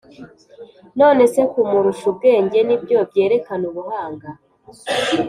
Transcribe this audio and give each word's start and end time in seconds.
None 0.99 1.21
se 1.33 1.41
kumurusha 1.51 2.05
ubwenge 2.11 2.59
nibyo 2.67 2.97
byerekana 3.09 3.63
ubuhanga 3.71 4.29